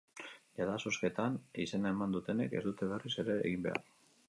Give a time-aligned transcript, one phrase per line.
[0.59, 3.89] Jada zozketan izena eman dutenek ez dute berriz ere egin behar.